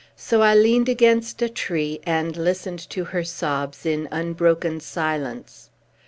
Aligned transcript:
So 0.17 0.41
I 0.41 0.55
leaned 0.55 0.89
against 0.89 1.43
a 1.43 1.47
tree, 1.47 1.99
and 2.07 2.35
listened 2.35 2.79
to 2.89 3.03
her 3.03 3.23
sobs, 3.23 3.85
in 3.85 4.07
unbroken 4.11 4.79
silence. 4.79 5.69